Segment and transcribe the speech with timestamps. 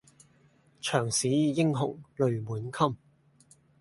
[0.03, 0.03] 長
[1.11, 2.97] 使英雄淚滿襟